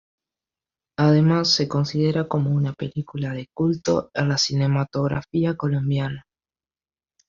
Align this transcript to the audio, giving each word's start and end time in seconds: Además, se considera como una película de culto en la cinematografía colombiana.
Además, 0.97 1.51
se 1.53 1.67
considera 1.67 2.27
como 2.27 2.49
una 2.49 2.73
película 2.73 3.33
de 3.33 3.45
culto 3.53 4.09
en 4.15 4.29
la 4.29 4.39
cinematografía 4.39 5.55
colombiana. 5.55 6.25